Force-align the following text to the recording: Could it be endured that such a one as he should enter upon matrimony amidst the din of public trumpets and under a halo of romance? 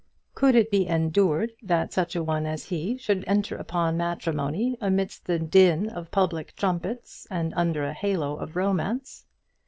Could 0.33 0.55
it 0.55 0.71
be 0.71 0.87
endured 0.87 1.51
that 1.61 1.93
such 1.93 2.15
a 2.15 2.23
one 2.23 2.47
as 2.47 2.65
he 2.69 2.97
should 2.97 3.23
enter 3.27 3.55
upon 3.55 3.97
matrimony 3.97 4.75
amidst 4.81 5.25
the 5.25 5.37
din 5.37 5.89
of 5.89 6.09
public 6.09 6.55
trumpets 6.55 7.27
and 7.29 7.53
under 7.55 7.83
a 7.83 7.93
halo 7.93 8.35
of 8.37 8.55
romance? 8.55 9.27